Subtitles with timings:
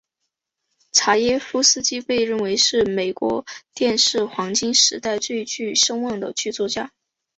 [0.91, 6.91] 查耶夫斯基被认为是美国电视黄金时代最具声望的剧作家。